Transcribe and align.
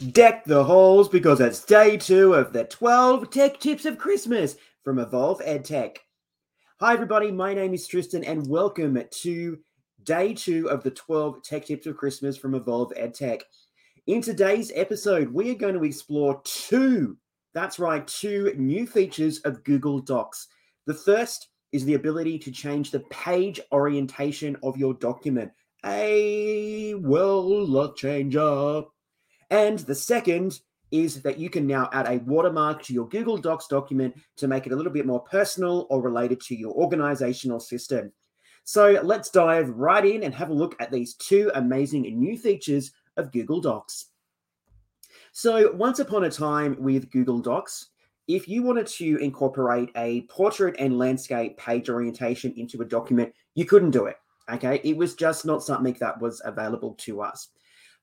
Deck 0.00 0.46
the 0.46 0.64
halls 0.64 1.10
because 1.10 1.40
it's 1.40 1.62
day 1.62 1.98
two 1.98 2.32
of 2.32 2.54
the 2.54 2.64
12 2.64 3.28
Tech 3.28 3.60
Tips 3.60 3.84
of 3.84 3.98
Christmas 3.98 4.56
from 4.82 4.98
Evolve 4.98 5.40
EdTech. 5.40 5.98
Hi, 6.80 6.94
everybody. 6.94 7.30
My 7.30 7.52
name 7.52 7.74
is 7.74 7.86
Tristan, 7.86 8.24
and 8.24 8.48
welcome 8.48 8.98
to 9.10 9.58
day 10.02 10.32
two 10.32 10.70
of 10.70 10.82
the 10.82 10.90
12 10.90 11.42
Tech 11.42 11.66
Tips 11.66 11.86
of 11.86 11.98
Christmas 11.98 12.38
from 12.38 12.54
Evolve 12.54 12.94
EdTech. 12.98 13.42
In 14.06 14.22
today's 14.22 14.72
episode, 14.74 15.34
we 15.34 15.50
are 15.50 15.54
going 15.54 15.74
to 15.74 15.84
explore 15.84 16.40
two, 16.44 17.18
that's 17.52 17.78
right, 17.78 18.06
two 18.06 18.54
new 18.56 18.86
features 18.86 19.40
of 19.40 19.62
Google 19.64 20.00
Docs. 20.00 20.48
The 20.86 20.94
first 20.94 21.48
is 21.72 21.84
the 21.84 21.94
ability 21.94 22.38
to 22.38 22.50
change 22.50 22.90
the 22.90 23.00
page 23.10 23.60
orientation 23.70 24.56
of 24.62 24.78
your 24.78 24.94
document. 24.94 25.52
A 25.84 26.94
world 26.94 27.98
changer. 27.98 28.84
And 29.50 29.80
the 29.80 29.94
second 29.94 30.60
is 30.90 31.22
that 31.22 31.38
you 31.38 31.50
can 31.50 31.66
now 31.66 31.88
add 31.92 32.08
a 32.08 32.18
watermark 32.24 32.82
to 32.82 32.92
your 32.92 33.08
Google 33.08 33.36
Docs 33.36 33.68
document 33.68 34.14
to 34.36 34.48
make 34.48 34.66
it 34.66 34.72
a 34.72 34.76
little 34.76 34.92
bit 34.92 35.06
more 35.06 35.20
personal 35.20 35.86
or 35.90 36.02
related 36.02 36.40
to 36.42 36.56
your 36.56 36.72
organizational 36.72 37.60
system. 37.60 38.12
So 38.64 39.00
let's 39.02 39.30
dive 39.30 39.68
right 39.70 40.04
in 40.04 40.22
and 40.24 40.34
have 40.34 40.50
a 40.50 40.54
look 40.54 40.76
at 40.80 40.90
these 40.90 41.14
two 41.14 41.50
amazing 41.54 42.02
new 42.02 42.36
features 42.36 42.92
of 43.16 43.32
Google 43.32 43.60
Docs. 43.60 44.06
So, 45.32 45.72
once 45.72 46.00
upon 46.00 46.24
a 46.24 46.30
time 46.30 46.76
with 46.80 47.10
Google 47.10 47.38
Docs, 47.38 47.90
if 48.26 48.48
you 48.48 48.62
wanted 48.62 48.86
to 48.88 49.16
incorporate 49.18 49.90
a 49.96 50.22
portrait 50.22 50.76
and 50.78 50.98
landscape 50.98 51.56
page 51.56 51.88
orientation 51.88 52.52
into 52.56 52.82
a 52.82 52.84
document, 52.84 53.32
you 53.54 53.64
couldn't 53.64 53.90
do 53.90 54.06
it. 54.06 54.16
Okay. 54.52 54.80
It 54.82 54.96
was 54.96 55.14
just 55.14 55.44
not 55.44 55.62
something 55.62 55.96
that 56.00 56.20
was 56.20 56.42
available 56.44 56.94
to 57.00 57.22
us. 57.22 57.48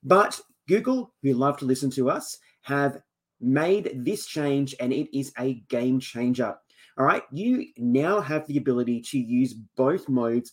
But 0.02 0.40
Google, 0.68 1.12
who 1.22 1.32
love 1.32 1.56
to 1.58 1.64
listen 1.64 1.90
to 1.92 2.10
us, 2.10 2.38
have 2.62 3.00
made 3.40 4.04
this 4.04 4.26
change 4.26 4.74
and 4.78 4.92
it 4.92 5.16
is 5.16 5.32
a 5.38 5.54
game 5.68 5.98
changer. 5.98 6.54
All 6.98 7.04
right, 7.04 7.22
you 7.32 7.66
now 7.76 8.20
have 8.20 8.46
the 8.46 8.58
ability 8.58 9.00
to 9.02 9.18
use 9.18 9.54
both 9.76 10.08
modes, 10.08 10.52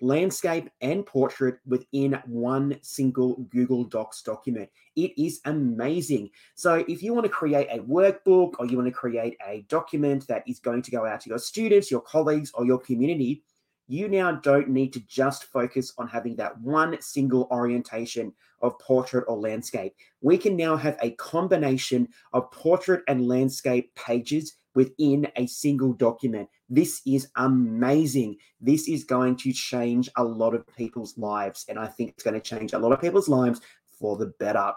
landscape 0.00 0.70
and 0.80 1.04
portrait, 1.04 1.58
within 1.66 2.20
one 2.26 2.78
single 2.80 3.34
Google 3.50 3.84
Docs 3.84 4.22
document. 4.22 4.70
It 4.94 5.12
is 5.20 5.40
amazing. 5.46 6.30
So, 6.54 6.84
if 6.88 7.02
you 7.02 7.12
want 7.12 7.24
to 7.24 7.30
create 7.30 7.66
a 7.70 7.82
workbook 7.82 8.52
or 8.58 8.66
you 8.66 8.76
want 8.76 8.86
to 8.86 8.92
create 8.92 9.36
a 9.46 9.66
document 9.68 10.28
that 10.28 10.44
is 10.46 10.60
going 10.60 10.82
to 10.82 10.90
go 10.92 11.04
out 11.06 11.22
to 11.22 11.28
your 11.28 11.38
students, 11.38 11.90
your 11.90 12.02
colleagues, 12.02 12.52
or 12.54 12.64
your 12.64 12.78
community, 12.78 13.42
you 13.90 14.08
now 14.08 14.32
don't 14.32 14.68
need 14.68 14.92
to 14.92 15.00
just 15.00 15.44
focus 15.44 15.92
on 15.98 16.06
having 16.06 16.36
that 16.36 16.58
one 16.60 16.96
single 17.00 17.48
orientation 17.50 18.32
of 18.62 18.78
portrait 18.78 19.24
or 19.26 19.36
landscape. 19.36 19.94
We 20.20 20.38
can 20.38 20.56
now 20.56 20.76
have 20.76 20.96
a 21.02 21.10
combination 21.12 22.08
of 22.32 22.50
portrait 22.52 23.02
and 23.08 23.26
landscape 23.26 23.92
pages 23.96 24.58
within 24.76 25.26
a 25.34 25.46
single 25.46 25.92
document. 25.92 26.48
This 26.68 27.02
is 27.04 27.28
amazing. 27.34 28.36
This 28.60 28.86
is 28.86 29.02
going 29.02 29.34
to 29.38 29.52
change 29.52 30.08
a 30.16 30.22
lot 30.22 30.54
of 30.54 30.64
people's 30.76 31.18
lives. 31.18 31.66
And 31.68 31.76
I 31.76 31.88
think 31.88 32.10
it's 32.10 32.22
going 32.22 32.34
to 32.34 32.40
change 32.40 32.72
a 32.72 32.78
lot 32.78 32.92
of 32.92 33.00
people's 33.00 33.28
lives 33.28 33.60
for 33.98 34.16
the 34.16 34.26
better. 34.38 34.72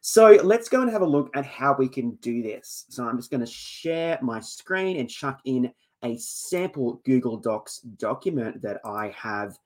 So 0.00 0.40
let's 0.42 0.68
go 0.68 0.82
and 0.82 0.90
have 0.90 1.02
a 1.02 1.06
look 1.06 1.30
at 1.36 1.46
how 1.46 1.76
we 1.78 1.86
can 1.86 2.16
do 2.16 2.42
this. 2.42 2.86
So 2.88 3.04
I'm 3.04 3.16
just 3.16 3.30
going 3.30 3.42
to 3.42 3.46
share 3.46 4.18
my 4.22 4.40
screen 4.40 4.96
and 4.96 5.08
chuck 5.08 5.40
in 5.44 5.72
a 6.02 6.16
sample 6.18 7.00
Google 7.04 7.36
Docs 7.36 7.80
document 7.80 8.62
that 8.62 8.80
I 8.84 9.14
have 9.16 9.58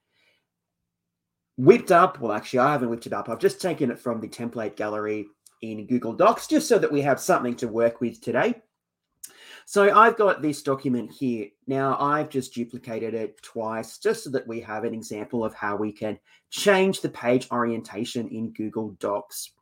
whipped 1.56 1.92
up. 1.92 2.20
Well, 2.20 2.32
actually, 2.32 2.60
I 2.60 2.72
haven't 2.72 2.90
whipped 2.90 3.06
it 3.06 3.12
up. 3.12 3.28
I've 3.28 3.38
just 3.38 3.60
taken 3.60 3.90
it 3.90 3.98
from 3.98 4.20
the 4.20 4.28
template 4.28 4.76
gallery 4.76 5.26
in 5.62 5.86
Google 5.86 6.12
Docs 6.12 6.46
just 6.46 6.68
so 6.68 6.78
that 6.78 6.92
we 6.92 7.00
have 7.02 7.20
something 7.20 7.54
to 7.56 7.68
work 7.68 8.00
with 8.00 8.20
today. 8.20 8.54
So 9.66 9.96
I've 9.96 10.18
got 10.18 10.42
this 10.42 10.62
document 10.62 11.10
here. 11.10 11.48
Now 11.66 11.96
I've 11.98 12.28
just 12.28 12.52
duplicated 12.52 13.14
it 13.14 13.40
twice 13.42 13.98
just 13.98 14.24
so 14.24 14.30
that 14.30 14.46
we 14.46 14.60
have 14.60 14.84
an 14.84 14.92
example 14.92 15.42
of 15.42 15.54
how 15.54 15.76
we 15.76 15.90
can 15.90 16.18
change 16.50 17.00
the 17.00 17.08
page 17.08 17.48
orientation 17.50 18.28
in 18.28 18.52
Google 18.52 18.90
Docs. 19.00 19.52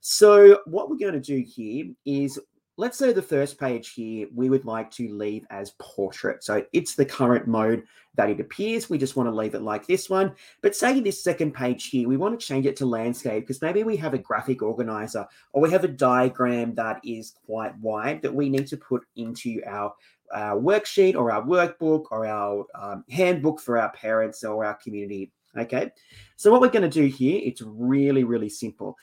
So 0.00 0.60
what 0.66 0.90
we're 0.90 0.96
going 0.96 1.14
to 1.14 1.20
do 1.20 1.44
here 1.46 1.86
is 2.04 2.38
let's 2.76 2.98
say 2.98 3.12
the 3.12 3.22
first 3.22 3.58
page 3.58 3.92
here, 3.92 4.26
we 4.34 4.50
would 4.50 4.64
like 4.64 4.90
to 4.92 5.08
leave 5.08 5.46
as 5.50 5.72
portrait. 5.78 6.42
So 6.42 6.64
it's 6.72 6.94
the 6.94 7.04
current 7.04 7.46
mode 7.46 7.84
that 8.16 8.30
it 8.30 8.40
appears. 8.40 8.90
We 8.90 8.98
just 8.98 9.16
want 9.16 9.28
to 9.28 9.34
leave 9.34 9.54
it 9.54 9.62
like 9.62 9.86
this 9.86 10.10
one. 10.10 10.34
But 10.60 10.74
say 10.74 11.00
this 11.00 11.22
second 11.22 11.54
page 11.54 11.86
here, 11.86 12.08
we 12.08 12.16
want 12.16 12.38
to 12.38 12.46
change 12.46 12.66
it 12.66 12.76
to 12.76 12.86
landscape 12.86 13.44
because 13.44 13.62
maybe 13.62 13.84
we 13.84 13.96
have 13.98 14.14
a 14.14 14.18
graphic 14.18 14.62
organizer 14.62 15.26
or 15.52 15.62
we 15.62 15.70
have 15.70 15.84
a 15.84 15.88
diagram 15.88 16.74
that 16.74 17.00
is 17.04 17.34
quite 17.46 17.76
wide 17.78 18.22
that 18.22 18.34
we 18.34 18.48
need 18.48 18.66
to 18.68 18.76
put 18.76 19.04
into 19.16 19.62
our 19.66 19.94
our 20.32 20.58
worksheet 20.58 21.14
or 21.14 21.30
our 21.30 21.42
workbook 21.42 22.06
or 22.10 22.26
our 22.26 22.64
um, 22.74 23.04
handbook 23.08 23.60
for 23.60 23.78
our 23.78 23.92
parents 23.92 24.42
or 24.42 24.64
our 24.64 24.74
community. 24.74 25.30
Okay. 25.56 25.90
So 26.36 26.50
what 26.50 26.60
we're 26.60 26.70
going 26.70 26.90
to 26.90 27.00
do 27.00 27.06
here, 27.06 27.40
it's 27.44 27.62
really, 27.62 28.24
really 28.24 28.48
simple. 28.48 28.96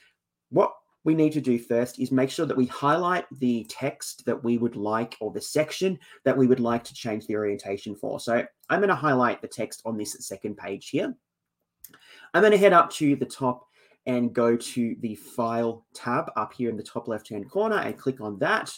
What 0.50 0.74
we 1.03 1.16
need 1.16 1.34
to 1.34 1.41
do 1.41 1.57
first 1.57 2.00
is 2.00 2.12
make 2.12 2.29
sure 2.29 2.45
that 2.45 2.57
we 2.57 2.67
highlight 2.67 3.25
the 3.39 3.66
text 3.69 4.25
that 4.25 4.44
we 4.44 4.57
would 4.57 4.75
like 4.75 5.17
or 5.19 5.31
the 5.31 5.41
section 5.41 5.97
that 6.25 6.38
we 6.38 6.47
would 6.47 6.59
like 6.59 6.84
to 6.84 6.94
change 6.94 7.25
the 7.25 7.35
orientation 7.35 7.95
for. 7.95 8.19
So 8.19 8.45
I'm 8.69 8.79
going 8.79 8.89
to 8.89 8.95
highlight 8.95 9.41
the 9.41 9.47
text 9.47 9.81
on 9.85 9.97
this 9.97 10.16
second 10.19 10.57
page 10.57 10.89
here. 10.89 11.16
I'm 12.34 12.41
going 12.41 12.51
to 12.51 12.57
head 12.57 12.73
up 12.73 12.91
to 12.94 13.16
the 13.16 13.25
top 13.25 13.67
and 14.06 14.34
go 14.34 14.56
to 14.56 14.95
the 15.00 15.16
File 15.16 15.85
tab 15.94 16.31
up 16.35 16.53
here 16.53 16.69
in 16.69 16.78
the 16.78 16.84
top 16.84 17.07
left-hand 17.07 17.50
corner 17.50 17.78
and 17.78 17.97
click 17.97 18.22
on 18.22 18.38
that. 18.39 18.72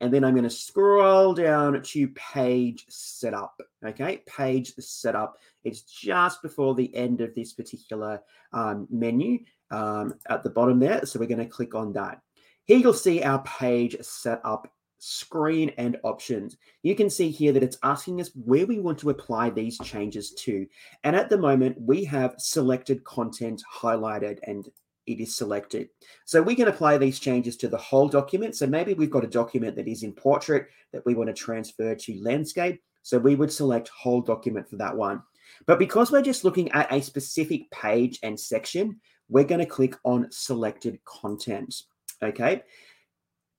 And 0.00 0.12
then 0.12 0.24
I'm 0.24 0.34
going 0.34 0.44
to 0.44 0.50
scroll 0.50 1.34
down 1.34 1.82
to 1.82 2.08
Page 2.08 2.84
Setup. 2.88 3.60
Okay, 3.84 4.22
Page 4.26 4.72
Setup. 4.78 5.36
It's 5.64 5.82
just 5.82 6.40
before 6.40 6.74
the 6.74 6.94
end 6.94 7.20
of 7.20 7.34
this 7.34 7.52
particular 7.52 8.20
um, 8.52 8.86
menu 8.90 9.40
um, 9.70 10.14
at 10.28 10.42
the 10.42 10.50
bottom 10.50 10.78
there. 10.78 11.04
So 11.06 11.18
we're 11.18 11.26
going 11.26 11.38
to 11.38 11.46
click 11.46 11.74
on 11.74 11.92
that. 11.94 12.20
Here 12.64 12.78
you'll 12.78 12.92
see 12.92 13.22
our 13.22 13.42
page 13.42 13.96
setup 14.02 14.70
screen 14.98 15.70
and 15.78 15.96
options. 16.02 16.56
You 16.82 16.94
can 16.94 17.08
see 17.08 17.30
here 17.30 17.52
that 17.52 17.62
it's 17.62 17.78
asking 17.82 18.20
us 18.20 18.30
where 18.34 18.66
we 18.66 18.80
want 18.80 18.98
to 18.98 19.10
apply 19.10 19.50
these 19.50 19.78
changes 19.78 20.32
to. 20.40 20.66
And 21.04 21.16
at 21.16 21.30
the 21.30 21.38
moment, 21.38 21.80
we 21.80 22.04
have 22.04 22.34
selected 22.38 23.04
content 23.04 23.62
highlighted 23.72 24.38
and 24.44 24.68
it 25.06 25.20
is 25.20 25.34
selected. 25.34 25.88
So 26.26 26.42
we 26.42 26.54
can 26.54 26.68
apply 26.68 26.98
these 26.98 27.18
changes 27.18 27.56
to 27.58 27.68
the 27.68 27.78
whole 27.78 28.08
document. 28.08 28.56
So 28.56 28.66
maybe 28.66 28.94
we've 28.94 29.10
got 29.10 29.24
a 29.24 29.28
document 29.28 29.76
that 29.76 29.88
is 29.88 30.02
in 30.02 30.12
portrait 30.12 30.68
that 30.92 31.06
we 31.06 31.14
want 31.14 31.28
to 31.28 31.34
transfer 31.34 31.94
to 31.94 32.22
landscape. 32.22 32.82
So 33.02 33.18
we 33.18 33.34
would 33.34 33.52
select 33.52 33.88
whole 33.88 34.20
document 34.20 34.68
for 34.68 34.76
that 34.76 34.94
one. 34.94 35.22
But 35.66 35.78
because 35.78 36.12
we're 36.12 36.20
just 36.20 36.44
looking 36.44 36.70
at 36.72 36.92
a 36.92 37.00
specific 37.00 37.70
page 37.70 38.18
and 38.22 38.38
section, 38.38 39.00
we're 39.28 39.44
going 39.44 39.60
to 39.60 39.66
click 39.66 39.94
on 40.04 40.28
selected 40.30 40.98
content. 41.04 41.74
Okay. 42.22 42.62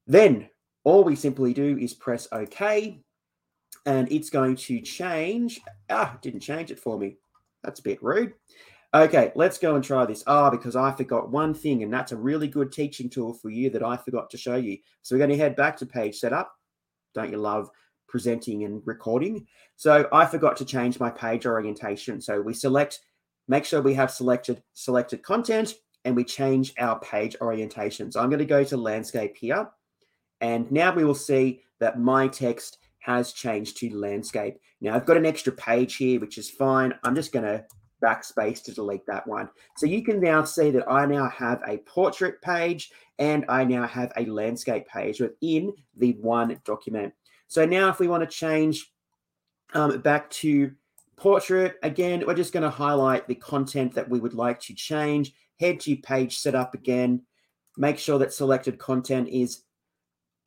Then 0.07 0.49
all 0.83 1.03
we 1.03 1.15
simply 1.15 1.53
do 1.53 1.77
is 1.77 1.93
press 1.93 2.27
OK 2.31 3.01
and 3.85 4.11
it's 4.11 4.29
going 4.29 4.55
to 4.55 4.81
change. 4.81 5.59
Ah, 5.89 6.17
didn't 6.21 6.41
change 6.41 6.71
it 6.71 6.79
for 6.79 6.97
me. 6.97 7.17
That's 7.63 7.79
a 7.79 7.83
bit 7.83 8.01
rude. 8.01 8.33
Okay, 8.93 9.31
let's 9.35 9.59
go 9.59 9.75
and 9.75 9.83
try 9.83 10.05
this. 10.05 10.23
Ah, 10.25 10.49
because 10.49 10.75
I 10.75 10.91
forgot 10.91 11.29
one 11.29 11.53
thing, 11.53 11.83
and 11.83 11.93
that's 11.93 12.11
a 12.11 12.17
really 12.17 12.47
good 12.47 12.71
teaching 12.71 13.07
tool 13.07 13.33
for 13.33 13.51
you 13.51 13.69
that 13.69 13.83
I 13.83 13.97
forgot 13.97 14.31
to 14.31 14.37
show 14.37 14.55
you. 14.55 14.79
So 15.03 15.13
we're 15.15 15.19
going 15.19 15.29
to 15.29 15.37
head 15.37 15.55
back 15.55 15.77
to 15.77 15.85
page 15.85 16.17
setup. 16.17 16.51
Don't 17.13 17.31
you 17.31 17.37
love 17.37 17.69
presenting 18.07 18.63
and 18.63 18.81
recording? 18.85 19.45
So 19.75 20.09
I 20.11 20.25
forgot 20.25 20.57
to 20.57 20.65
change 20.65 20.99
my 20.99 21.11
page 21.11 21.45
orientation. 21.45 22.19
So 22.19 22.41
we 22.41 22.53
select 22.53 22.99
make 23.49 23.65
sure 23.65 23.81
we 23.81 23.95
have 23.95 24.11
selected 24.11 24.63
selected 24.73 25.21
content 25.23 25.73
and 26.05 26.15
we 26.15 26.23
change 26.23 26.73
our 26.79 26.97
page 26.99 27.35
orientation. 27.41 28.09
So 28.09 28.21
I'm 28.21 28.29
going 28.29 28.39
to 28.39 28.45
go 28.45 28.63
to 28.63 28.77
landscape 28.77 29.35
here. 29.35 29.69
And 30.39 30.71
now 30.71 30.95
we 30.95 31.03
will 31.03 31.13
see 31.13 31.63
that 31.81 31.99
my 31.99 32.29
text 32.29 32.77
has 32.99 33.33
changed 33.33 33.75
to 33.77 33.97
landscape. 33.97 34.57
Now 34.79 34.95
I've 34.95 35.05
got 35.05 35.17
an 35.17 35.25
extra 35.25 35.51
page 35.51 35.97
here, 35.97 36.21
which 36.21 36.37
is 36.37 36.49
fine. 36.49 36.93
I'm 37.03 37.15
just 37.15 37.33
going 37.33 37.43
to 37.43 37.65
backspace 38.01 38.63
to 38.63 38.73
delete 38.73 39.05
that 39.07 39.27
one. 39.27 39.49
So 39.75 39.85
you 39.85 40.03
can 40.03 40.21
now 40.21 40.45
see 40.45 40.71
that 40.71 40.89
I 40.89 41.05
now 41.05 41.29
have 41.29 41.61
a 41.67 41.79
portrait 41.79 42.41
page 42.41 42.91
and 43.17 43.43
I 43.49 43.65
now 43.65 43.85
have 43.85 44.13
a 44.15 44.25
landscape 44.25 44.87
page 44.87 45.19
within 45.19 45.73
the 45.97 46.13
one 46.21 46.61
document. 46.63 47.13
So 47.47 47.65
now 47.65 47.89
if 47.89 47.99
we 47.99 48.07
want 48.07 48.23
to 48.23 48.35
change 48.35 48.89
um, 49.73 49.99
back 50.01 50.29
to 50.29 50.71
portrait, 51.19 51.77
again, 51.83 52.23
we're 52.25 52.33
just 52.33 52.53
going 52.53 52.63
to 52.63 52.69
highlight 52.69 53.27
the 53.27 53.35
content 53.35 53.93
that 53.95 54.09
we 54.09 54.19
would 54.19 54.33
like 54.33 54.59
to 54.61 54.73
change. 54.73 55.33
Head 55.59 55.79
to 55.81 55.95
page 55.97 56.37
setup 56.37 56.73
again. 56.73 57.21
Make 57.77 57.99
sure 57.99 58.17
that 58.19 58.33
selected 58.33 58.79
content 58.79 59.29
is 59.29 59.63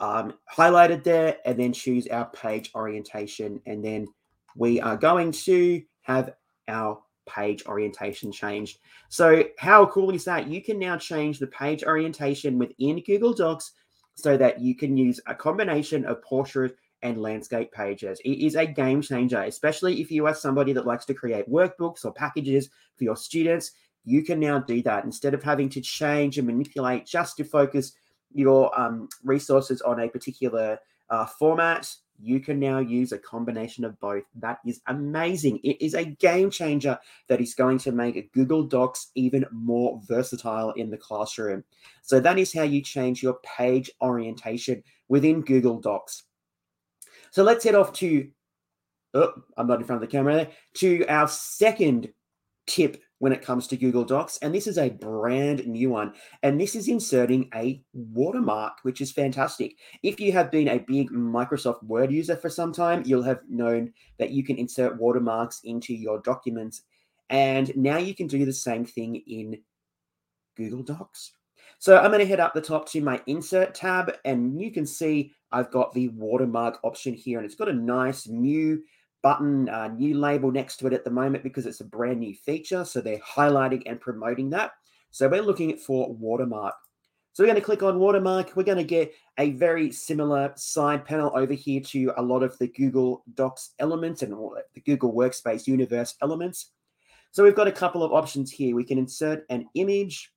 um, 0.01 0.35
highlighted 0.53 1.05
there 1.05 1.37
and 1.45 1.59
then 1.59 1.73
choose 1.73 2.07
our 2.09 2.27
page 2.27 2.71
orientation. 2.75 3.61
And 3.67 3.85
then 3.85 4.09
we 4.57 4.81
are 4.81 4.97
going 4.97 5.33
to 5.33 5.83
have 6.03 6.35
our 6.69 7.03
page 7.29 7.65
orientation 7.67 8.33
changed. 8.33 8.79
So, 9.09 9.45
how 9.59 9.87
cool 9.87 10.15
is 10.15 10.25
that? 10.25 10.49
You 10.49 10.63
can 10.63 10.79
now 10.79 10.97
change 10.97 11.39
the 11.39 11.47
page 11.47 11.85
orientation 11.85 12.59
within 12.59 13.03
Google 13.07 13.33
Docs 13.33 13.73
so 14.15 14.37
that 14.37 14.61
you 14.61 14.75
can 14.75 14.97
use 14.97 15.21
a 15.27 15.35
combination 15.35 16.05
of 16.05 16.23
portrait 16.23 16.77
and 17.03 17.21
landscape 17.21 17.73
pages. 17.73 18.21
It 18.25 18.39
is 18.39 18.55
a 18.55 18.67
game 18.67 19.03
changer, 19.03 19.43
especially 19.43 20.01
if 20.01 20.11
you 20.11 20.27
are 20.27 20.35
somebody 20.35 20.73
that 20.73 20.87
likes 20.87 21.05
to 21.07 21.15
create 21.15 21.51
workbooks 21.51 22.05
or 22.05 22.13
packages 22.13 22.69
for 22.97 23.05
your 23.05 23.17
students. 23.17 23.73
You 24.05 24.23
can 24.23 24.41
now 24.41 24.59
do 24.59 24.83
that 24.83 25.05
instead 25.05 25.35
of 25.35 25.43
having 25.43 25.69
to 25.71 25.81
change 25.81 26.39
and 26.39 26.47
manipulate 26.47 27.07
just 27.07 27.37
to 27.37 27.45
focus 27.45 27.93
your 28.33 28.79
um, 28.79 29.09
resources 29.23 29.81
on 29.83 30.01
a 30.01 30.09
particular 30.09 30.79
uh, 31.11 31.27
format. 31.27 31.93
You 32.25 32.39
can 32.39 32.61
now 32.61 32.79
use 32.79 33.11
a 33.11 33.19
combination 33.19 33.85
of 33.85 33.99
both. 33.99 34.23
That 34.37 34.59
is 34.65 34.81
amazing. 34.87 35.59
It 35.65 35.85
is 35.85 35.95
a 35.95 36.05
game 36.05 36.51
changer 36.51 36.99
that 37.29 37.41
is 37.41 37.55
going 37.55 37.79
to 37.79 37.93
make 37.93 38.33
Google 38.33 38.63
Docs 38.63 39.11
even 39.17 39.45
more 39.51 40.01
versatile 40.07 40.71
in 40.73 40.89
the 40.89 40.97
classroom. 40.97 41.65
So, 42.03 42.21
that 42.21 42.39
is 42.39 42.53
how 42.53 42.63
you 42.63 42.81
change 42.81 43.23
your 43.23 43.39
page 43.43 43.91
orientation 44.01 44.85
within 45.09 45.41
Google 45.41 45.81
Docs. 45.81 46.23
So 47.33 47.43
let's 47.43 47.65
head 47.65 47.75
off 47.75 47.95
to, 47.95 48.29
oh, 49.15 49.33
I'm 49.57 49.67
not 49.67 49.81
in 49.81 49.87
front 49.87 50.03
of 50.03 50.09
the 50.09 50.13
camera 50.17 50.35
there, 50.35 50.51
to 50.75 51.05
our 51.07 51.27
second 51.27 52.13
tip 52.67 53.03
when 53.21 53.33
it 53.33 53.41
comes 53.41 53.67
to 53.69 53.77
Google 53.77 54.05
Docs. 54.05 54.39
And 54.43 54.55
this 54.55 54.67
is 54.67 54.77
a 54.77 54.91
brand 54.91 55.67
new 55.67 55.89
one. 55.89 56.13
And 56.43 56.61
this 56.61 56.75
is 56.75 56.89
inserting 56.89 57.49
a 57.55 57.83
watermark, 57.95 58.75
which 58.83 59.01
is 59.01 59.13
fantastic. 59.13 59.77
If 60.03 60.21
you 60.21 60.31
have 60.33 60.51
been 60.51 60.69
a 60.69 60.79
big 60.79 61.11
Microsoft 61.11 61.83
Word 61.85 62.13
user 62.13 62.37
for 62.37 62.51
some 62.51 62.73
time, 62.73 63.03
you'll 63.07 63.23
have 63.23 63.41
known 63.49 63.95
that 64.19 64.31
you 64.31 64.45
can 64.45 64.59
insert 64.59 65.01
watermarks 65.01 65.63
into 65.65 65.95
your 65.95 66.21
documents. 66.21 66.83
And 67.31 67.75
now 67.77 67.97
you 67.97 68.15
can 68.15 68.27
do 68.27 68.45
the 68.45 68.53
same 68.53 68.85
thing 68.85 69.17
in 69.27 69.59
Google 70.55 70.83
Docs. 70.83 71.33
So 71.83 71.99
I'm 71.99 72.13
going 72.13 72.21
to 72.21 72.27
head 72.27 72.39
up 72.39 72.55
the 72.55 72.61
top 72.61 72.89
to 72.91 73.01
my 73.01 73.21
insert 73.27 73.75
tab 73.75 74.17
and 74.25 74.61
you 74.63 74.71
can 74.71 74.87
see 74.87 75.33
I've 75.51 75.73
got 75.73 75.93
the 75.93 76.11
watermark 76.11 76.79
option 76.85 77.13
here 77.13 77.41
and 77.41 77.45
it's 77.45 77.57
got 77.57 77.69
a 77.69 77.73
nice 77.73 78.29
new 78.29 78.85
button, 79.21 79.69
uh, 79.69 79.89
new 79.89 80.17
label 80.17 80.53
next 80.53 80.77
to 80.77 80.87
it 80.87 80.93
at 80.93 81.03
the 81.03 81.11
moment 81.11 81.43
because 81.43 81.67
it's 81.67 81.81
a 81.81 81.85
brand 81.85 82.21
new 82.21 82.37
feature. 82.37 82.85
So 82.85 83.01
they're 83.01 83.19
highlighting 83.19 83.83
and 83.87 84.01
promoting 84.01 84.49
that. 84.51 84.75
So 85.11 85.29
we're 85.29 85.43
looking 85.43 85.77
for 85.77 86.15
watermark. 86.15 86.77
So 87.33 87.43
we're 87.43 87.49
going 87.49 87.59
to 87.59 87.65
click 87.65 87.83
on 87.83 87.99
watermark. 87.99 88.53
We're 88.55 88.63
going 88.63 88.79
to 88.79 88.85
get 88.85 89.13
a 89.39 89.51
very 89.51 89.91
similar 89.91 90.53
side 90.55 91.05
panel 91.05 91.33
over 91.35 91.53
here 91.53 91.81
to 91.81 92.13
a 92.17 92.23
lot 92.23 92.45
of 92.45 92.57
the 92.59 92.69
Google 92.69 93.25
Docs 93.35 93.71
elements 93.81 94.23
and 94.23 94.33
all 94.33 94.57
the 94.73 94.81
Google 94.83 95.13
Workspace 95.13 95.67
universe 95.67 96.15
elements. 96.23 96.71
So 97.33 97.43
we've 97.43 97.57
got 97.57 97.67
a 97.67 97.73
couple 97.73 98.05
of 98.05 98.13
options 98.13 98.53
here. 98.53 98.77
We 98.77 98.85
can 98.85 98.99
insert 98.99 99.45
an 99.51 99.67
image 99.75 100.31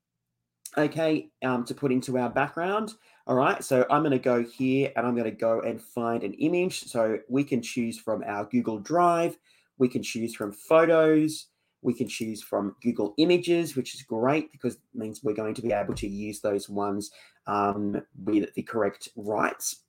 okay, 0.77 1.29
um, 1.43 1.65
to 1.65 1.73
put 1.73 1.91
into 1.91 2.17
our 2.17 2.29
background. 2.29 2.95
All 3.27 3.35
right, 3.35 3.63
so 3.63 3.85
I'm 3.89 4.01
going 4.01 4.11
to 4.11 4.19
go 4.19 4.43
here 4.43 4.91
and 4.95 5.05
I'm 5.05 5.15
going 5.15 5.25
to 5.25 5.31
go 5.31 5.61
and 5.61 5.81
find 5.81 6.23
an 6.23 6.33
image. 6.33 6.83
So 6.83 7.17
we 7.27 7.43
can 7.43 7.61
choose 7.61 7.97
from 7.97 8.23
our 8.25 8.45
Google 8.45 8.79
Drive, 8.79 9.37
we 9.77 9.87
can 9.87 10.03
choose 10.03 10.35
from 10.35 10.51
photos, 10.51 11.47
we 11.81 11.93
can 11.93 12.07
choose 12.07 12.41
from 12.41 12.75
Google 12.83 13.13
Images, 13.17 13.75
which 13.75 13.95
is 13.95 14.03
great 14.03 14.51
because 14.51 14.75
it 14.75 14.81
means 14.93 15.23
we're 15.23 15.33
going 15.33 15.53
to 15.55 15.61
be 15.61 15.71
able 15.71 15.95
to 15.95 16.07
use 16.07 16.39
those 16.39 16.69
ones 16.69 17.11
um, 17.47 18.01
with 18.23 18.53
the 18.53 18.63
correct 18.63 19.09
rights. 19.15 19.83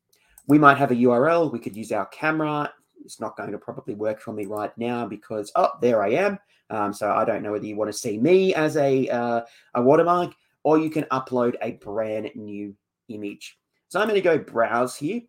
We 0.46 0.58
might 0.58 0.78
have 0.78 0.90
a 0.90 0.94
URL, 0.96 1.52
we 1.52 1.58
could 1.58 1.76
use 1.76 1.92
our 1.92 2.06
camera. 2.06 2.72
It's 3.04 3.20
not 3.20 3.36
going 3.36 3.52
to 3.52 3.58
probably 3.58 3.94
work 3.94 4.20
for 4.20 4.32
me 4.32 4.46
right 4.46 4.76
now 4.78 5.06
because, 5.06 5.52
oh, 5.56 5.70
there 5.80 6.02
I 6.02 6.10
am. 6.10 6.38
Um, 6.70 6.92
so 6.92 7.10
I 7.10 7.24
don't 7.24 7.42
know 7.42 7.52
whether 7.52 7.66
you 7.66 7.76
want 7.76 7.92
to 7.92 7.98
see 7.98 8.18
me 8.18 8.54
as 8.54 8.76
a, 8.76 9.08
uh, 9.08 9.42
a 9.74 9.82
watermark 9.82 10.32
or 10.66 10.78
you 10.78 10.90
can 10.90 11.04
upload 11.12 11.54
a 11.62 11.74
brand 11.74 12.28
new 12.34 12.74
image. 13.08 13.56
So 13.86 14.00
I'm 14.00 14.08
going 14.08 14.20
to 14.20 14.20
go 14.20 14.36
browse 14.36 14.96
here 14.96 15.20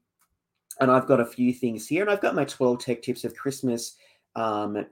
and 0.82 0.90
I've 0.90 1.06
got 1.06 1.20
a 1.20 1.26
few 1.26 1.54
things 1.54 1.88
here 1.88 2.02
and 2.02 2.10
I've 2.10 2.22
got 2.22 2.34
my 2.34 2.44
12 2.44 2.80
tech 2.80 3.04
tips 3.04 3.24
of 3.24 3.36
Christmas 3.36 3.98
um, 4.36 4.84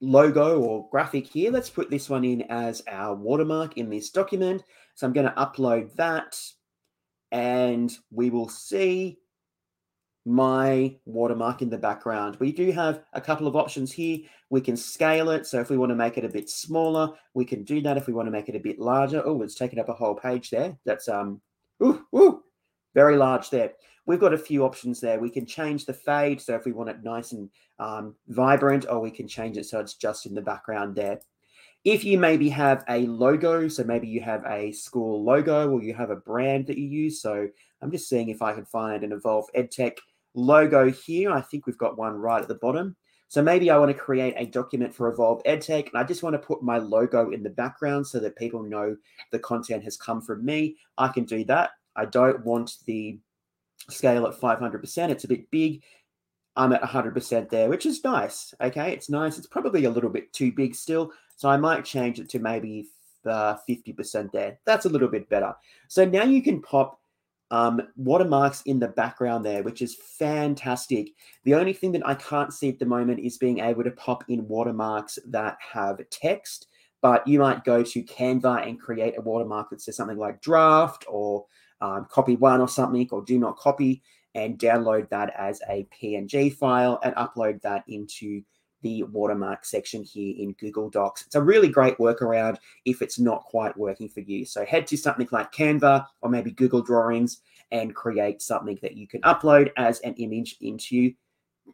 logo 0.00 0.60
or 0.60 0.88
graphic 0.90 1.28
here. 1.28 1.52
Let's 1.52 1.70
put 1.70 1.90
this 1.90 2.10
one 2.10 2.24
in 2.24 2.42
as 2.42 2.82
our 2.88 3.14
watermark 3.14 3.78
in 3.78 3.88
this 3.88 4.10
document. 4.10 4.64
So 4.96 5.06
I'm 5.06 5.12
going 5.12 5.28
to 5.28 5.34
upload 5.34 5.94
that 5.94 6.36
and 7.30 7.96
we 8.10 8.30
will 8.30 8.48
see 8.48 9.20
my 10.26 10.96
watermark 11.04 11.62
in 11.62 11.70
the 11.70 11.78
background. 11.78 12.36
We 12.40 12.50
do 12.50 12.72
have 12.72 13.04
a 13.12 13.20
couple 13.20 13.46
of 13.46 13.54
options 13.54 13.92
here. 13.92 14.18
We 14.50 14.60
can 14.60 14.76
scale 14.76 15.30
it. 15.30 15.46
So 15.46 15.60
if 15.60 15.70
we 15.70 15.76
want 15.76 15.90
to 15.90 15.96
make 15.96 16.18
it 16.18 16.24
a 16.24 16.28
bit 16.28 16.50
smaller, 16.50 17.12
we 17.32 17.44
can 17.44 17.62
do 17.62 17.80
that. 17.82 17.96
If 17.96 18.08
we 18.08 18.12
want 18.12 18.26
to 18.26 18.32
make 18.32 18.48
it 18.48 18.56
a 18.56 18.60
bit 18.60 18.80
larger, 18.80 19.22
oh, 19.24 19.42
it's 19.42 19.54
taken 19.54 19.78
up 19.78 19.88
a 19.88 19.94
whole 19.94 20.16
page 20.16 20.50
there. 20.50 20.76
That's 20.84 21.08
um, 21.08 21.40
ooh, 21.80 22.04
ooh, 22.12 22.42
very 22.92 23.16
large 23.16 23.50
there. 23.50 23.74
We've 24.04 24.20
got 24.20 24.34
a 24.34 24.38
few 24.38 24.64
options 24.64 25.00
there. 25.00 25.20
We 25.20 25.30
can 25.30 25.46
change 25.46 25.86
the 25.86 25.92
fade. 25.92 26.40
So 26.40 26.56
if 26.56 26.64
we 26.64 26.72
want 26.72 26.90
it 26.90 27.04
nice 27.04 27.30
and 27.30 27.48
um, 27.78 28.16
vibrant, 28.26 28.86
or 28.88 29.00
we 29.00 29.12
can 29.12 29.28
change 29.28 29.56
it 29.56 29.66
so 29.66 29.78
it's 29.78 29.94
just 29.94 30.26
in 30.26 30.34
the 30.34 30.42
background 30.42 30.96
there. 30.96 31.20
If 31.84 32.02
you 32.02 32.18
maybe 32.18 32.48
have 32.48 32.84
a 32.88 33.06
logo, 33.06 33.68
so 33.68 33.84
maybe 33.84 34.08
you 34.08 34.20
have 34.22 34.44
a 34.44 34.72
school 34.72 35.22
logo 35.22 35.70
or 35.70 35.84
you 35.84 35.94
have 35.94 36.10
a 36.10 36.16
brand 36.16 36.66
that 36.66 36.78
you 36.78 36.88
use. 36.88 37.22
So 37.22 37.46
I'm 37.80 37.92
just 37.92 38.08
seeing 38.08 38.28
if 38.28 38.42
I 38.42 38.54
can 38.54 38.64
find 38.64 39.04
an 39.04 39.12
Evolve 39.12 39.46
EdTech 39.56 39.98
logo 40.36 40.90
here. 40.90 41.32
I 41.32 41.40
think 41.40 41.66
we've 41.66 41.78
got 41.78 41.98
one 41.98 42.14
right 42.14 42.42
at 42.42 42.46
the 42.46 42.54
bottom. 42.54 42.94
So 43.28 43.42
maybe 43.42 43.70
I 43.70 43.78
want 43.78 43.90
to 43.90 44.00
create 44.00 44.34
a 44.36 44.46
document 44.46 44.94
for 44.94 45.08
Evolve 45.08 45.42
EdTech, 45.44 45.88
and 45.88 45.96
I 45.96 46.04
just 46.04 46.22
want 46.22 46.34
to 46.34 46.46
put 46.46 46.62
my 46.62 46.78
logo 46.78 47.30
in 47.30 47.42
the 47.42 47.50
background 47.50 48.06
so 48.06 48.20
that 48.20 48.36
people 48.36 48.62
know 48.62 48.96
the 49.32 49.40
content 49.40 49.82
has 49.82 49.96
come 49.96 50.22
from 50.22 50.44
me. 50.44 50.76
I 50.96 51.08
can 51.08 51.24
do 51.24 51.44
that. 51.46 51.70
I 51.96 52.04
don't 52.04 52.44
want 52.44 52.76
the 52.86 53.18
scale 53.90 54.26
at 54.26 54.38
500%. 54.38 55.10
It's 55.10 55.24
a 55.24 55.28
bit 55.28 55.50
big. 55.50 55.82
I'm 56.54 56.72
at 56.72 56.82
100% 56.82 57.50
there, 57.50 57.68
which 57.68 57.84
is 57.84 58.04
nice. 58.04 58.54
Okay, 58.60 58.92
it's 58.92 59.10
nice. 59.10 59.38
It's 59.38 59.46
probably 59.46 59.84
a 59.84 59.90
little 59.90 60.08
bit 60.08 60.32
too 60.32 60.52
big 60.52 60.74
still. 60.74 61.10
So 61.36 61.48
I 61.48 61.56
might 61.56 61.84
change 61.84 62.20
it 62.20 62.30
to 62.30 62.38
maybe 62.38 62.86
uh, 63.26 63.56
50% 63.68 64.30
there. 64.32 64.58
That's 64.64 64.86
a 64.86 64.88
little 64.88 65.08
bit 65.08 65.28
better. 65.28 65.54
So 65.88 66.04
now 66.04 66.22
you 66.24 66.42
can 66.42 66.62
pop 66.62 67.00
um, 67.50 67.80
watermarks 67.96 68.62
in 68.62 68.78
the 68.78 68.88
background 68.88 69.44
there, 69.44 69.62
which 69.62 69.82
is 69.82 69.96
fantastic. 70.18 71.10
The 71.44 71.54
only 71.54 71.72
thing 71.72 71.92
that 71.92 72.06
I 72.06 72.14
can't 72.14 72.52
see 72.52 72.68
at 72.68 72.78
the 72.78 72.86
moment 72.86 73.20
is 73.20 73.38
being 73.38 73.60
able 73.60 73.84
to 73.84 73.90
pop 73.92 74.24
in 74.28 74.48
watermarks 74.48 75.18
that 75.28 75.56
have 75.72 76.00
text, 76.10 76.66
but 77.02 77.26
you 77.26 77.38
might 77.38 77.64
go 77.64 77.82
to 77.82 78.02
Canva 78.02 78.66
and 78.66 78.80
create 78.80 79.14
a 79.16 79.22
watermark 79.22 79.70
that 79.70 79.80
says 79.80 79.96
something 79.96 80.18
like 80.18 80.42
draft 80.42 81.04
or 81.08 81.44
um, 81.80 82.06
copy 82.10 82.36
one 82.36 82.60
or 82.60 82.68
something, 82.68 83.08
or 83.12 83.22
do 83.22 83.38
not 83.38 83.56
copy, 83.56 84.02
and 84.34 84.58
download 84.58 85.08
that 85.10 85.32
as 85.38 85.60
a 85.70 85.86
PNG 86.02 86.52
file 86.54 86.98
and 87.02 87.14
upload 87.14 87.60
that 87.62 87.84
into 87.88 88.42
the 88.86 89.02
watermark 89.02 89.64
section 89.64 90.04
here 90.04 90.32
in 90.38 90.52
Google 90.52 90.88
Docs. 90.88 91.26
It's 91.26 91.34
a 91.34 91.42
really 91.42 91.68
great 91.68 91.98
workaround 91.98 92.58
if 92.84 93.02
it's 93.02 93.18
not 93.18 93.42
quite 93.42 93.76
working 93.76 94.08
for 94.08 94.20
you. 94.20 94.44
So 94.44 94.64
head 94.64 94.86
to 94.86 94.96
something 94.96 95.26
like 95.32 95.52
Canva 95.52 96.06
or 96.20 96.30
maybe 96.30 96.52
Google 96.52 96.82
Drawings 96.82 97.40
and 97.72 97.96
create 97.96 98.40
something 98.40 98.78
that 98.82 98.96
you 98.96 99.08
can 99.08 99.22
upload 99.22 99.70
as 99.76 99.98
an 100.00 100.14
image 100.14 100.56
into 100.60 101.12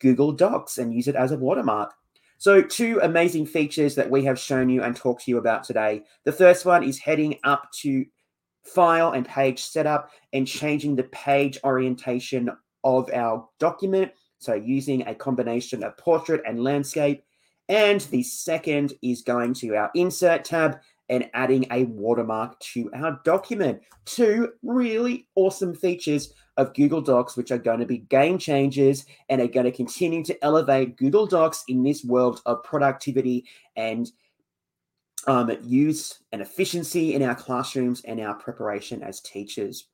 Google 0.01 0.33
Docs 0.33 0.79
and 0.79 0.95
use 0.95 1.07
it 1.07 1.15
as 1.15 1.33
a 1.33 1.37
watermark. 1.37 1.93
So, 2.39 2.61
two 2.61 2.99
amazing 3.03 3.47
features 3.47 3.95
that 3.95 4.11
we 4.11 4.25
have 4.25 4.37
shown 4.37 4.69
you 4.69 4.83
and 4.83 4.97
talked 4.97 5.25
to 5.25 5.31
you 5.31 5.39
about 5.39 5.63
today. 5.63 6.03
The 6.25 6.33
first 6.33 6.65
one 6.65 6.83
is 6.83 6.99
heading 6.99 7.39
up 7.45 7.69
to 7.83 8.05
file 8.65 9.13
and 9.13 9.29
page 9.29 9.63
setup 9.63 10.11
and 10.33 10.45
changing 10.45 10.97
the 10.97 11.05
page 11.05 11.59
orientation 11.63 12.51
of 12.83 13.09
our 13.13 13.49
document 13.61 14.11
so 14.43 14.55
using 14.55 15.07
a 15.07 15.15
combination 15.15 15.83
of 15.85 15.97
portrait 15.97 16.43
and 16.47 16.63
landscape. 16.63 17.23
And 17.69 18.01
the 18.01 18.23
second 18.23 18.95
is 19.03 19.23
going 19.23 19.55
to 19.55 19.77
our 19.77 19.91
insert 19.95 20.45
tab 20.45 20.81
and 21.09 21.31
adding 21.35 21.67
a 21.71 21.85
watermark 21.85 22.59
to 22.61 22.91
our 22.95 23.21
document. 23.25 23.81
Two 24.05 24.53
really 24.63 25.29
awesome 25.35 25.75
features 25.75 26.33
of 26.57 26.75
Google 26.75 27.01
Docs, 27.01 27.37
which 27.37 27.51
are 27.51 27.59
going 27.59 27.81
to 27.81 27.87
be 27.87 27.99
game 27.99 28.39
changers 28.39 29.07
and 29.29 29.41
are 29.41 29.47
going 29.47 29.67
to 29.67 29.73
continue 29.73 30.25
to 30.25 30.45
elevate 30.45 30.97
Google 30.97 31.27
Docs 31.27 31.65
in 31.69 31.83
this 31.83 32.05
world 32.05 32.43
of 32.47 32.63
productivity 32.63 33.45
and 33.77 34.11
um, 35.27 35.57
use 35.63 36.19
and 36.33 36.43
efficiency 36.43 37.15
in 37.15 37.23
our 37.23 37.35
classrooms 37.35 38.03
and 38.05 38.21
our 38.21 38.35
preparation 38.35 39.03
as 39.03 39.21
teachers. 39.21 39.87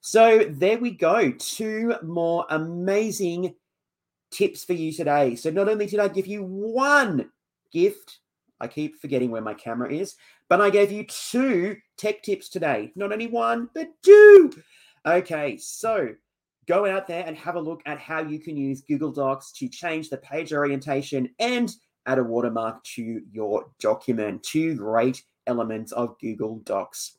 So 0.00 0.46
there 0.48 0.78
we 0.78 0.92
go. 0.92 1.32
Two 1.32 1.94
more 2.02 2.46
amazing 2.48 3.54
tips 4.30 4.64
for 4.64 4.72
you 4.72 4.92
today. 4.92 5.34
So 5.34 5.50
not 5.50 5.68
only 5.68 5.86
did 5.86 6.00
I 6.00 6.08
give 6.08 6.26
you 6.26 6.42
one 6.42 7.30
gift, 7.72 8.18
I 8.60 8.68
keep 8.68 9.00
forgetting 9.00 9.30
where 9.30 9.40
my 9.40 9.54
camera 9.54 9.92
is, 9.92 10.16
but 10.48 10.60
I 10.60 10.70
gave 10.70 10.92
you 10.92 11.04
two 11.04 11.76
tech 11.96 12.22
tips 12.22 12.48
today. 12.48 12.92
Not 12.94 13.12
only 13.12 13.26
one, 13.26 13.70
but 13.74 13.88
two. 14.02 14.52
Okay, 15.06 15.56
so 15.56 16.10
go 16.66 16.86
out 16.86 17.06
there 17.06 17.24
and 17.26 17.36
have 17.36 17.56
a 17.56 17.60
look 17.60 17.82
at 17.86 17.98
how 17.98 18.20
you 18.20 18.38
can 18.38 18.56
use 18.56 18.82
Google 18.82 19.12
Docs 19.12 19.52
to 19.52 19.68
change 19.68 20.10
the 20.10 20.18
page 20.18 20.52
orientation 20.52 21.30
and 21.38 21.72
add 22.06 22.18
a 22.18 22.24
watermark 22.24 22.82
to 22.84 23.22
your 23.32 23.66
document. 23.80 24.42
Two 24.42 24.74
great 24.74 25.22
elements 25.46 25.92
of 25.92 26.18
Google 26.20 26.58
Docs. 26.64 27.16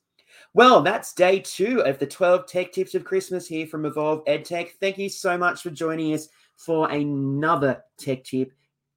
Well, 0.53 0.81
that's 0.81 1.13
day 1.13 1.39
two 1.39 1.81
of 1.83 1.99
the 1.99 2.07
12 2.07 2.45
tech 2.47 2.71
tips 2.71 2.95
of 2.95 3.03
Christmas 3.03 3.47
here 3.47 3.67
from 3.67 3.85
Evolve 3.85 4.23
EdTech. 4.25 4.71
Thank 4.79 4.97
you 4.97 5.09
so 5.09 5.37
much 5.37 5.61
for 5.61 5.69
joining 5.69 6.13
us 6.13 6.27
for 6.65 6.89
another 6.89 7.83
tech 7.97 8.23
tip 8.23 8.51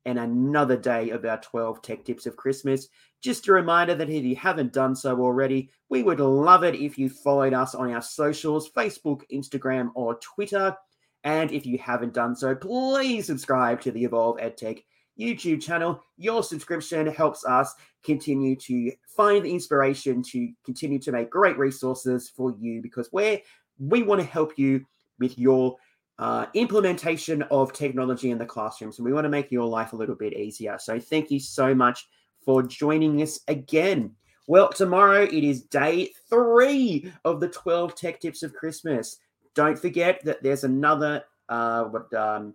and 0.06 0.18
another 0.18 0.76
day 0.76 1.10
of 1.10 1.24
our 1.24 1.40
12 1.40 1.80
tech 1.82 2.04
tips 2.04 2.26
of 2.26 2.36
Christmas. 2.36 2.88
Just 3.22 3.48
a 3.48 3.52
reminder 3.52 3.94
that 3.94 4.10
if 4.10 4.22
you 4.22 4.36
haven't 4.36 4.72
done 4.72 4.94
so 4.94 5.18
already, 5.18 5.70
we 5.88 6.02
would 6.02 6.20
love 6.20 6.62
it 6.62 6.74
if 6.74 6.98
you 6.98 7.08
followed 7.08 7.54
us 7.54 7.74
on 7.74 7.90
our 7.90 8.02
socials 8.02 8.70
Facebook, 8.70 9.22
Instagram, 9.32 9.90
or 9.94 10.16
Twitter. 10.16 10.76
And 11.24 11.50
if 11.52 11.64
you 11.64 11.78
haven't 11.78 12.12
done 12.12 12.36
so, 12.36 12.54
please 12.54 13.26
subscribe 13.26 13.80
to 13.80 13.90
the 13.90 14.04
Evolve 14.04 14.36
EdTech 14.36 14.82
YouTube 15.18 15.62
channel. 15.62 16.02
Your 16.18 16.42
subscription 16.42 17.06
helps 17.06 17.46
us 17.46 17.74
continue 18.02 18.56
to 18.56 18.92
find 19.16 19.44
the 19.44 19.52
inspiration 19.52 20.22
to 20.22 20.52
continue 20.66 20.98
to 20.98 21.12
make 21.12 21.30
great 21.30 21.56
resources 21.56 22.28
for 22.28 22.54
you 22.58 22.82
because 22.82 23.08
we're 23.10 23.40
we 23.78 24.02
want 24.02 24.20
to 24.20 24.26
help 24.26 24.58
you 24.58 24.84
with 25.18 25.38
your 25.38 25.76
uh, 26.18 26.46
implementation 26.54 27.42
of 27.50 27.72
technology 27.72 28.30
in 28.30 28.38
the 28.38 28.46
classroom. 28.46 28.92
So 28.92 29.02
we 29.02 29.12
want 29.12 29.24
to 29.24 29.30
make 29.30 29.50
your 29.50 29.66
life 29.66 29.92
a 29.92 29.96
little 29.96 30.14
bit 30.14 30.34
easier. 30.34 30.78
So 30.78 31.00
thank 31.00 31.30
you 31.30 31.40
so 31.40 31.74
much 31.74 32.06
for 32.44 32.62
joining 32.62 33.20
us 33.22 33.40
again. 33.48 34.14
Well, 34.46 34.68
tomorrow 34.68 35.22
it 35.22 35.44
is 35.44 35.62
day 35.62 36.10
three 36.28 37.10
of 37.24 37.40
the 37.40 37.48
12 37.48 37.94
tech 37.94 38.20
tips 38.20 38.42
of 38.42 38.54
Christmas. 38.54 39.18
Don't 39.54 39.78
forget 39.78 40.22
that 40.24 40.42
there's 40.42 40.64
another 40.64 41.24
uh, 41.48 41.84
what 41.84 42.12
um, 42.14 42.54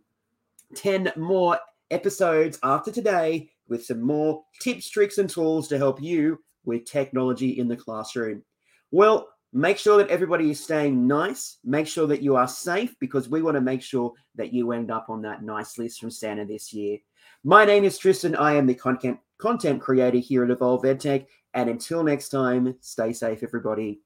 10 0.76 1.14
more 1.16 1.58
episodes 1.92 2.60
after 2.64 2.92
today 2.92 3.50
with 3.68 3.86
some 3.86 4.02
more 4.02 4.44
tips, 4.60 4.90
tricks, 4.90 5.18
and 5.18 5.30
tools 5.30 5.68
to 5.68 5.78
help 5.78 6.02
you 6.02 6.40
with 6.66 6.86
technology 6.86 7.60
in 7.60 7.68
the 7.68 7.76
classroom. 7.76 8.44
Well, 8.92 9.30
make 9.54 9.78
sure 9.78 9.98
that 9.98 10.10
everybody 10.10 10.52
is 10.52 10.64
staying 10.64 11.08
nice. 11.08 11.58
Make 11.64 11.88
sure 11.88 12.08
that 12.08 12.22
you 12.22 12.36
are 12.36 12.48
safe 12.48 12.96
because 13.00 13.30
we 13.30 13.42
want 13.42 13.56
to 13.56 13.62
make 13.62 13.82
sure 13.82 14.14
that 14.36 14.54
you 14.54 14.72
end 14.72 14.92
up 14.92 15.08
on 15.10 15.22
that 15.24 15.44
nice 15.44 15.78
list 15.78 16.00
from 16.00 16.12
Santa 16.12 16.46
this 16.46 16.72
year. 16.74 16.98
My 17.44 17.66
name 17.66 17.84
is 17.84 17.98
Tristan. 17.98 18.36
I 18.36 18.56
am 18.56 18.68
the 18.68 18.76
content 18.76 19.20
content 19.40 19.82
creator 19.82 20.18
here 20.18 20.44
at 20.44 20.52
Evolve 20.52 20.84
EdTech. 20.84 21.26
And 21.54 21.70
until 21.70 22.04
next 22.04 22.30
time, 22.30 22.76
stay 22.82 23.14
safe, 23.14 23.42
everybody. 23.42 24.02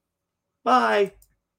Bye. 0.63 1.13